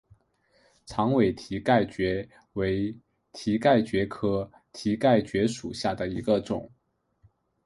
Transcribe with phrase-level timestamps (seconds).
[0.87, 2.97] 长尾蹄盖蕨为
[3.33, 6.67] 蹄盖蕨科蹄盖蕨属下的一个种。